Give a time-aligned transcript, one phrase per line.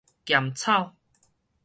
[0.25, 0.95] 鹹草